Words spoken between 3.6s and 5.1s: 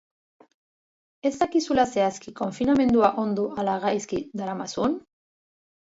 ala gaizki daramazun?